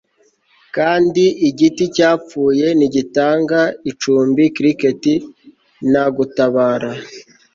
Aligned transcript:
Kandi 0.75 1.23
igiti 1.49 1.83
cyapfuye 1.95 2.67
ntigitanga 2.77 3.59
icumbi 3.91 4.43
cricket 4.57 5.03
nta 5.91 6.05
gutabara 6.15 6.89